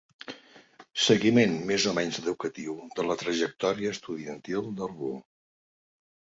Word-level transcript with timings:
Seguiment 1.07 1.53
més 1.73 1.85
o 1.91 1.93
menys 1.99 2.17
educatiu 2.23 2.75
de 2.97 3.07
la 3.11 3.19
trajectòria 3.27 3.95
estudiantil 3.99 4.75
d'algú. 4.81 5.15